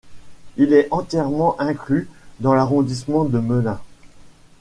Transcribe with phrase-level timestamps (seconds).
[0.57, 2.09] Il est entièrement inclus
[2.39, 3.79] dans l'arrondissement de Melun.